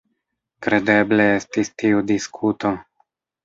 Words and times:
Kredeble 0.67 1.29
estis 1.35 1.71
tiu 1.85 2.03
diskuto. 2.15 2.77